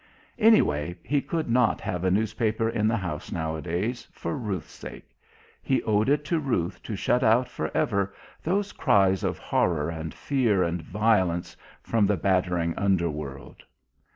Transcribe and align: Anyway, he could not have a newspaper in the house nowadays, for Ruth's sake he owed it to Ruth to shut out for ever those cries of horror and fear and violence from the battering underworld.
Anyway, 0.39 0.95
he 1.03 1.21
could 1.21 1.47
not 1.47 1.79
have 1.79 2.03
a 2.03 2.09
newspaper 2.09 2.67
in 2.67 2.87
the 2.87 2.97
house 2.97 3.31
nowadays, 3.31 4.07
for 4.11 4.35
Ruth's 4.35 4.73
sake 4.73 5.07
he 5.61 5.83
owed 5.83 6.09
it 6.09 6.25
to 6.25 6.39
Ruth 6.39 6.81
to 6.81 6.95
shut 6.95 7.21
out 7.23 7.47
for 7.47 7.69
ever 7.77 8.11
those 8.41 8.71
cries 8.71 9.23
of 9.23 9.37
horror 9.37 9.91
and 9.91 10.11
fear 10.11 10.63
and 10.63 10.81
violence 10.81 11.55
from 11.83 12.07
the 12.07 12.17
battering 12.17 12.75
underworld. 12.79 13.61